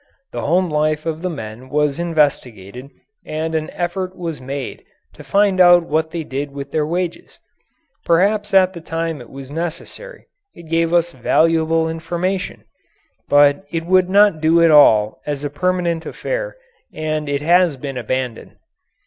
[0.31, 2.89] The home life of the men was investigated
[3.23, 7.37] and an effort was made to find out what they did with their wages.
[8.03, 10.25] Perhaps at the time it was necessary;
[10.55, 12.63] it gave us valuable information.
[13.29, 16.57] But it would not do at all as a permanent affair
[16.91, 18.53] and it has been abandoned.